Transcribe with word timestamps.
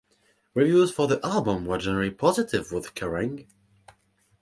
Reviews 0.55 0.89
for 0.91 1.07
the 1.07 1.23
album 1.23 1.67
were 1.67 1.77
generally 1.77 2.09
positive 2.09 2.71
with 2.71 2.95
Kerrang! 2.95 3.45